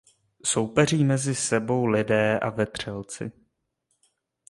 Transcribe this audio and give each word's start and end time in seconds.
Soupeří 0.45 1.03
mezi 1.03 1.35
sebou 1.35 1.85
lidé 1.85 2.39
a 2.39 2.49
vetřelci. 2.49 3.31